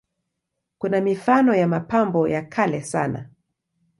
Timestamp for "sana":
2.83-3.29